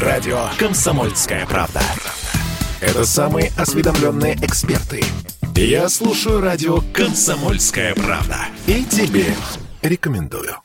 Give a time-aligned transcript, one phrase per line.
[0.00, 1.80] Радио «Комсомольская правда».
[2.82, 5.02] Это самые осведомленные эксперты.
[5.54, 8.36] Я слушаю радио «Комсомольская правда».
[8.66, 9.24] И тебе
[9.80, 10.56] рекомендую.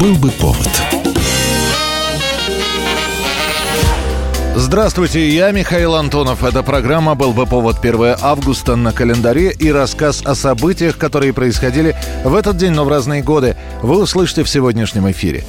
[0.00, 0.68] Был бы повод.
[4.56, 6.42] Здравствуйте, я Михаил Антонов.
[6.42, 11.94] Эта программа «Был бы повод» 1 августа на календаре и рассказ о событиях, которые происходили
[12.24, 15.44] в этот день, но в разные годы, вы услышите в сегодняшнем эфире.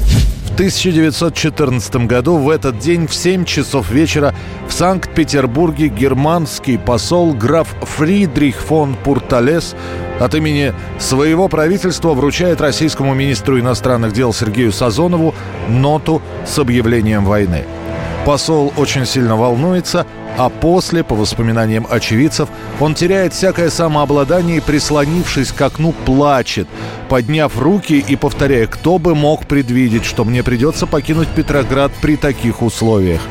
[0.58, 4.34] В 1914 году в этот день в 7 часов вечера
[4.68, 9.76] в Санкт-Петербурге германский посол граф Фридрих фон Пурталес
[10.20, 15.36] от имени своего правительства вручает российскому министру иностранных дел Сергею Сазонову
[15.70, 17.64] ноту с объявлением войны–
[18.28, 20.06] Посол очень сильно волнуется,
[20.38, 22.50] а после, по воспоминаниям очевидцев,
[22.82, 26.68] он теряет всякое самообладание и, прислонившись к окну, плачет,
[27.08, 32.62] подняв руки и повторяя, кто бы мог предвидеть, что мне придется покинуть Петроград при таких
[32.62, 33.22] условиях.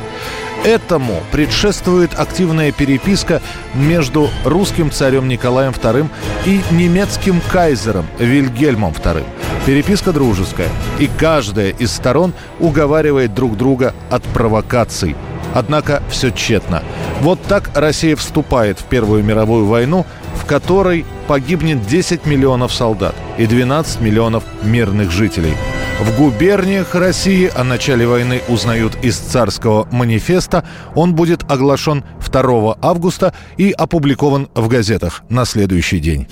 [0.65, 3.43] Этому предшествует активная переписка
[3.75, 6.09] между русским царем Николаем II
[6.47, 9.25] и немецким кайзером Вильгельмом II.
[9.67, 10.69] Переписка дружеская,
[11.01, 15.17] и каждая из сторон уговаривает друг друга от провокаций.
[15.55, 16.85] Однако все тщетно.
[17.21, 20.07] Вот так Россия вступает в Первую мировую войну,
[20.37, 25.55] в которой погибнет 10 миллионов солдат и 12 миллионов мирных жителей.
[26.01, 30.63] В губерниях России о начале войны узнают из царского манифеста.
[30.95, 36.29] Он будет оглашен 2 августа и опубликован в газетах на следующий день.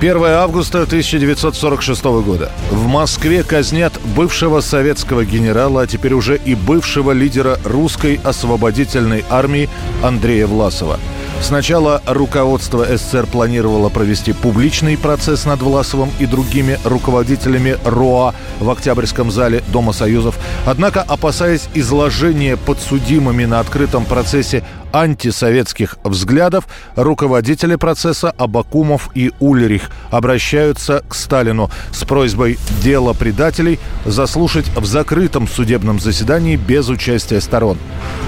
[0.00, 2.50] 1 августа 1946 года.
[2.70, 9.68] В Москве казнят бывшего советского генерала, а теперь уже и бывшего лидера русской освободительной армии
[10.02, 10.98] Андрея Власова–
[11.42, 19.30] Сначала руководство СССР планировало провести публичный процесс над Власовым и другими руководителями РОА в Октябрьском
[19.30, 20.38] зале Дома Союзов.
[20.66, 24.62] Однако, опасаясь изложения подсудимыми на открытом процессе
[24.92, 34.66] антисоветских взглядов, руководители процесса Абакумов и Ульрих обращаются к Сталину с просьбой дело предателей заслушать
[34.76, 37.78] в закрытом судебном заседании без участия сторон.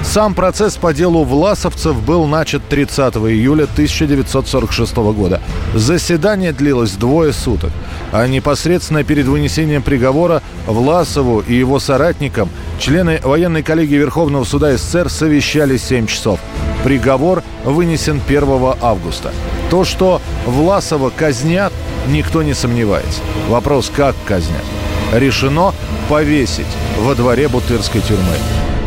[0.03, 5.41] Сам процесс по делу власовцев был начат 30 июля 1946 года.
[5.75, 7.71] Заседание длилось двое суток,
[8.12, 12.49] а непосредственно перед вынесением приговора Власову и его соратникам
[12.82, 16.41] члены военной коллегии Верховного суда СССР совещались 7 часов.
[16.82, 18.43] Приговор вынесен 1
[18.82, 19.31] августа.
[19.70, 21.72] То, что Власова казнят,
[22.09, 23.21] никто не сомневается.
[23.48, 24.65] Вопрос, как казнят.
[25.12, 25.72] Решено
[26.09, 26.66] повесить
[26.98, 28.34] во дворе Бутырской тюрьмы.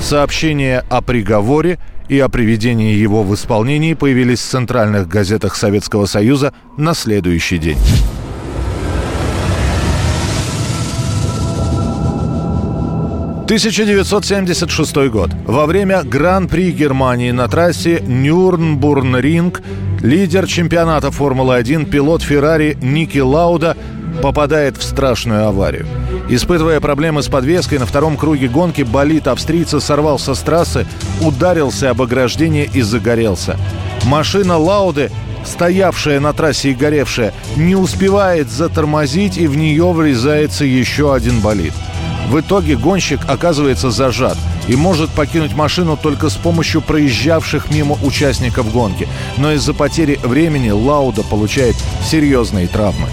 [0.01, 1.79] Сообщение о приговоре
[2.09, 7.77] и о приведении его в исполнении появились в центральных газетах Советского Союза на следующий день.
[13.45, 15.29] 1976 год.
[15.45, 19.61] Во время Гран-при Германии на трассе Нюрнбурн-Ринг
[20.01, 23.77] лидер чемпионата Формулы-1, пилот Феррари Ники Лауда
[24.23, 25.85] попадает в страшную аварию.
[26.27, 30.87] Испытывая проблемы с подвеской, на втором круге гонки болид австрийца сорвался с трассы,
[31.21, 33.57] ударился об ограждение и загорелся.
[34.05, 35.11] Машина Лауды
[35.45, 41.73] стоявшая на трассе и горевшая, не успевает затормозить, и в нее врезается еще один болид.
[42.27, 44.37] В итоге гонщик оказывается зажат
[44.67, 49.07] и может покинуть машину только с помощью проезжавших мимо участников гонки.
[49.37, 53.09] Но из-за потери времени Лауда получает серьезные травмы.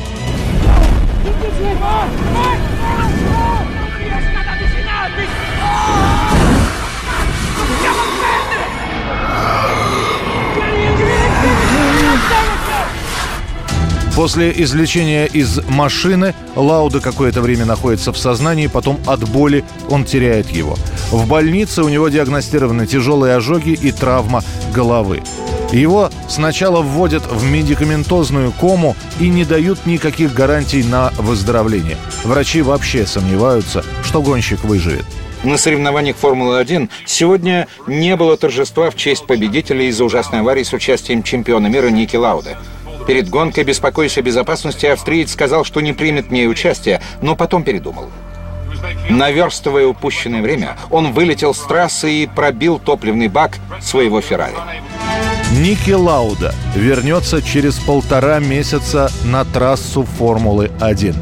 [14.23, 20.49] После извлечения из машины Лауда какое-то время находится в сознании, потом от боли он теряет
[20.51, 20.77] его.
[21.11, 25.25] В больнице у него диагностированы тяжелые ожоги и травма головы.
[25.73, 31.97] Его сначала вводят в медикаментозную кому и не дают никаких гарантий на выздоровление.
[32.23, 35.05] Врачи вообще сомневаются, что гонщик выживет.
[35.43, 41.25] На соревнованиях Формулы-1 сегодня не было торжества в честь победителя из-за ужасной аварии с участием
[41.25, 42.57] чемпиона мира Ники Лауда.
[43.07, 47.65] Перед гонкой, беспокоясь о безопасности, австриец сказал, что не примет в ней участие, но потом
[47.65, 48.11] передумал.
[49.09, 54.55] Наверстывая упущенное время, он вылетел с трассы и пробил топливный бак своего «Феррари».
[55.53, 61.15] Ники Лауда вернется через полтора месяца на трассу Формулы-1.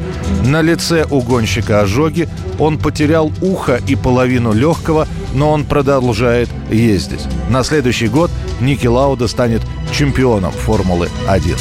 [0.45, 7.25] На лице у гонщика ожоги, он потерял ухо и половину легкого, но он продолжает ездить.
[7.49, 8.31] На следующий год
[8.61, 11.57] Ники Лауда станет чемпионом Формулы-1.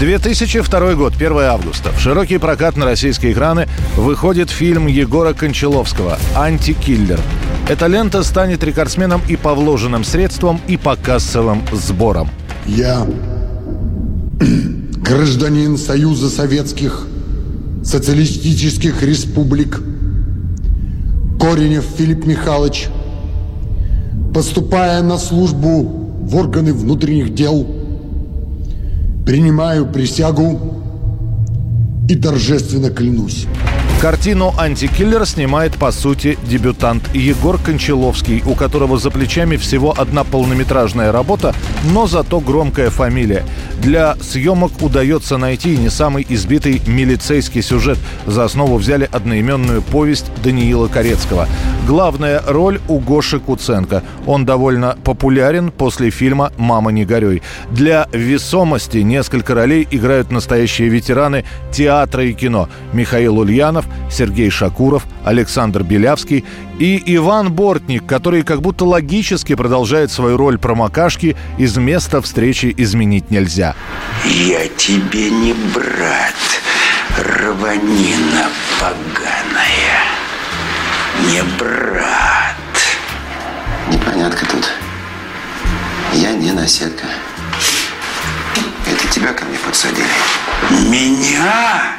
[0.00, 1.90] «2002 год, 1 августа.
[1.90, 7.20] В широкий прокат на российские экраны выходит фильм Егора Кончаловского «Антикиллер».
[7.68, 12.30] Эта лента станет рекордсменом и по вложенным средствам, и по кассовым сборам.
[12.64, 13.06] Я
[14.96, 17.06] гражданин Союза Советских
[17.84, 19.82] Социалистических Республик–
[21.40, 22.88] Коренев Филипп Михайлович,
[24.34, 25.82] поступая на службу
[26.22, 27.66] в органы внутренних дел–
[29.28, 30.58] Принимаю присягу
[32.08, 33.44] и торжественно клянусь.
[34.00, 41.12] Картину «Антикиллер» снимает, по сути, дебютант Егор Кончаловский, у которого за плечами всего одна полнометражная
[41.12, 41.54] работа,
[41.92, 43.44] но зато громкая фамилия.
[43.78, 47.98] Для съемок удается найти не самый избитый милицейский сюжет.
[48.26, 51.48] За основу взяли одноименную повесть Даниила Корецкого.
[51.86, 54.02] Главная роль у Гоши Куценко.
[54.26, 57.42] Он довольно популярен после фильма «Мама, не горюй».
[57.70, 62.68] Для весомости несколько ролей играют настоящие ветераны театра и кино.
[62.92, 66.44] Михаил Ульянов, Сергей Шакуров, Александр Белявский
[66.78, 73.30] и Иван Бортник, который как будто логически продолжает свою роль промокашки «Из места встречи изменить
[73.30, 73.74] нельзя».
[74.24, 76.34] «Я тебе не брат,
[77.18, 78.48] рванина
[78.80, 80.04] поганая,
[81.26, 82.54] не брат».
[83.90, 84.70] Непонятка тут.
[86.12, 87.06] Я не наседка.
[88.86, 90.06] Это тебя ко мне подсадили.
[90.88, 91.96] Меня?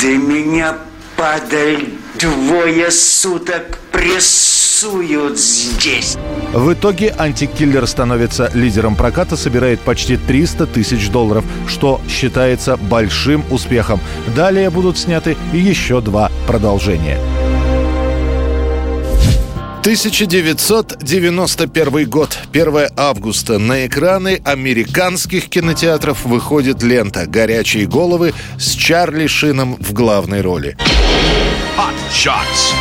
[0.00, 0.76] Да меня,
[1.16, 6.16] падаль, двое суток прессуют здесь.
[6.52, 14.00] В итоге антикиллер становится лидером проката, собирает почти 300 тысяч долларов, что считается большим успехом.
[14.34, 17.18] Далее будут сняты еще два продолжения.
[19.80, 23.58] 1991 год, 1 августа.
[23.58, 30.76] На экраны американских кинотеатров выходит лента «Горячие головы» с Чарли Шином в главной роли.
[31.80, 32.74] Hot Shots.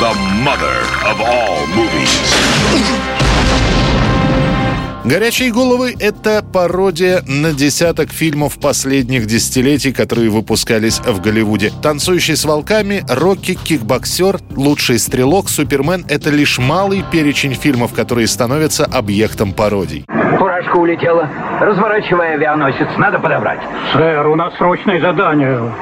[0.00, 0.12] The
[0.42, 0.78] mother
[1.10, 2.10] of all movies.
[5.04, 11.70] «Горячие головы»— это пародия на десяток фильмов последних десятилетий, которые выпускались в Голливуде.
[11.82, 18.86] «Танцующий с волками», «Рокки», «Кикбоксер», «Лучший стрелок», «Супермен»— это лишь малый перечень фильмов, которые становятся
[18.86, 20.06] объектом пародий.
[20.38, 21.28] Фуражка улетела.
[21.60, 23.60] Разворачивая авианосец, надо подобрать.
[23.92, 25.72] Сэр, у нас срочное задание.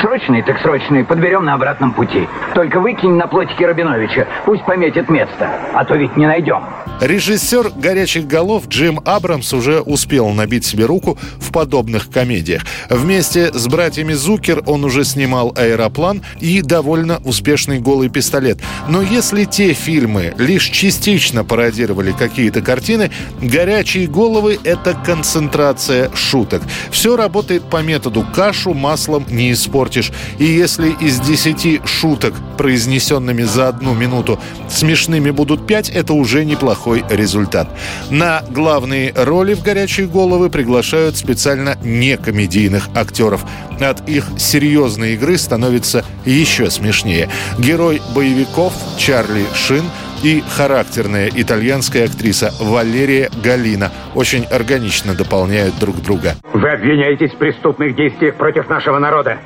[0.00, 2.28] Срочный так срочный, подберем на обратном пути.
[2.54, 6.62] Только выкинь на плотике Рабиновича, пусть пометит место, а то ведь не найдем.
[7.00, 12.62] Режиссер «Горячих голов» Джим Абрамс уже успел набить себе руку в подобных комедиях.
[12.88, 18.58] Вместе с братьями Зукер он уже снимал «Аэроплан» и довольно успешный «Голый пистолет».
[18.88, 23.10] Но если те фильмы лишь частично пародировали какие-то картины,
[23.40, 26.62] «Горячие головы»— это концентрация шуток.
[26.90, 29.50] Все работает по методу «кашу маслом не
[29.84, 30.12] испортишь».
[30.38, 34.38] И если из десяти шуток, произнесенными за одну минуту,
[34.68, 37.68] смешными будут пять, это уже неплохой результат.
[38.10, 43.44] На главные роли в «Горячие головы» приглашают специально некомедийных актеров.
[43.80, 47.28] От их серьезной игры становится еще смешнее.
[47.58, 49.84] Герой боевиков Чарли Шин
[50.22, 56.34] и характерная итальянская актриса Валерия Галина очень органично дополняют друг друга.
[56.52, 59.38] Вы обвиняетесь в преступных действиях против нашего народа.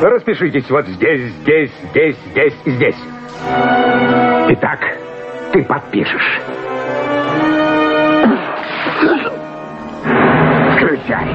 [0.00, 2.96] Распишитесь вот здесь, здесь, здесь, здесь и здесь.
[4.48, 4.78] Итак,
[5.52, 6.40] ты подпишешь.
[10.76, 11.26] Включай.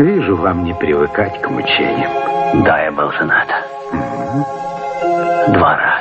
[0.00, 2.64] Вижу, вам не привыкать к мучениям.
[2.64, 3.48] Да, я был женат.
[5.48, 5.95] Два раза.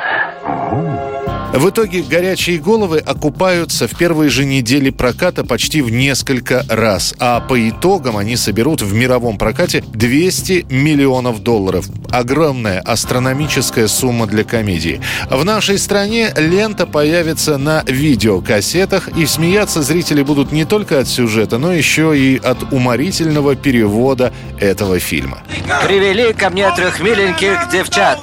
[1.55, 7.39] В итоге «Горячие головы» окупаются в первой же неделе проката почти в несколько раз, а
[7.39, 11.85] по итогам они соберут в мировом прокате 200 миллионов долларов.
[12.11, 14.99] Огромная астрономическая сумма для комедии.
[15.29, 21.57] В нашей стране лента появится на видеокассетах, и смеяться зрители будут не только от сюжета,
[21.57, 25.41] но еще и от уморительного перевода этого фильма.
[25.87, 28.19] Привели ко мне трех миленьких девчат.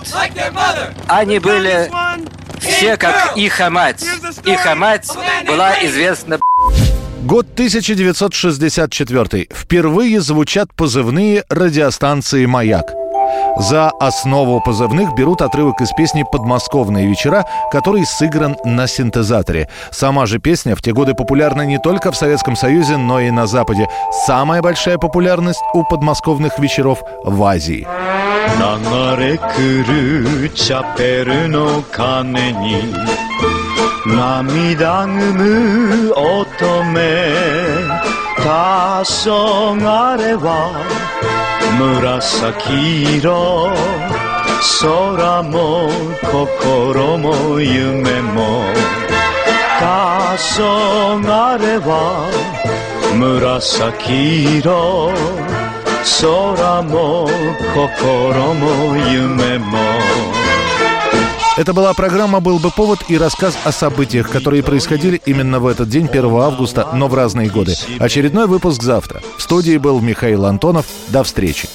[1.09, 1.91] Они были
[2.63, 4.05] все как их мать.
[4.45, 5.09] Их мать
[5.47, 6.39] была известна
[7.23, 9.49] Год 1964.
[9.53, 13.02] Впервые звучат позывные радиостанции «Маяк».
[13.58, 19.68] За основу позывных берут отрывок из песни «Подмосковные вечера», который сыгран на синтезаторе.
[19.92, 23.48] Сама же песня в те годы популярна не только в Советском Союзе, но и на
[23.48, 23.88] Западе.
[24.26, 27.88] Самая большая популярность у подмосковных вечеров в Азии.
[28.56, 32.94] 流れ来るチャペルの鐘に
[34.06, 36.98] 涙ぐむ乙女
[38.38, 39.84] 黄昏
[40.38, 43.73] は 紫色
[44.81, 45.89] 空も
[46.23, 48.65] 心も夢も。
[49.79, 49.83] 黄
[51.19, 51.91] 昏は
[53.19, 55.11] 紫色
[56.21, 57.27] 空も
[57.75, 58.65] 心も
[58.97, 59.12] 夢も。
[61.63, 66.09] Это была программа «Был бы повод» и рассказ о событиях, которые происходили именно в этот день,
[66.09, 67.77] 1 августа, но в разные годы.
[68.01, 69.23] Очередной выпуск завтра.
[69.39, 70.87] В студии был Михаил Антонов.
[71.07, 71.69] До встречи.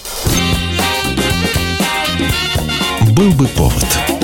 [3.15, 4.16] «Был бы повод»